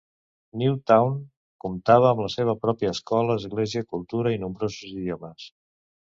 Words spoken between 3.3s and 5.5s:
església, cultura i nombrosos idiomes.